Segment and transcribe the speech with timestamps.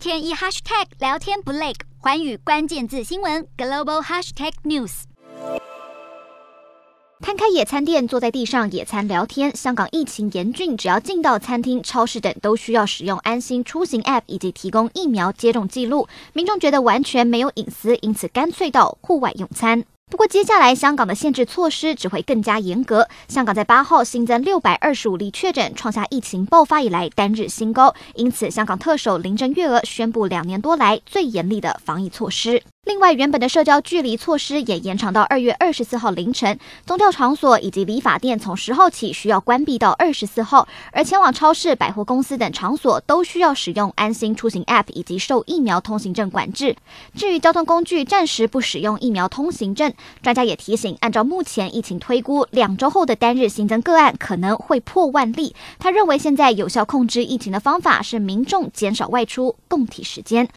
[0.00, 5.02] 天一 hashtag 聊天不累，寰宇关键字新闻 global hashtag news。
[7.20, 9.54] 摊开野餐垫，坐在地上野餐聊天。
[9.54, 16.08] 香港疫情严峻，只要进到餐厅、超市等，都需要使用安心出行 App 以及提供疫苗接种记录。
[16.32, 19.84] 民众觉得完全没有隐私，因此干脆到户外用餐。
[20.10, 23.08] 不过，接下来香港的限制措施只会更加严格。
[23.28, 27.94] 香港在八号新增六百二十五例确诊，创下疫情爆发以来单日新高。
[28.16, 32.60] 因此，香港特首林郑月娥宣布两年多来最严厉的防疫措施。
[32.84, 36.58] 另外，原本的社交距离措施也延长到二月二十四号凌晨。
[36.84, 46.74] 宗教场所以及理发店从十号起需要关闭到二十四号，而前往超市、百货公司等场所都需要使用安心出行 App 以及受疫苗通行证管制。
[47.14, 49.92] 至于交通工具，暂时不使用疫苗通行证。
[50.22, 55.54] 专家也提醒，按照目前疫情推估，两周后的单日新增个案可能会破万例。
[55.78, 60.48] 他认为，现在有效控制疫情的方法是民众减少外出，共体时间。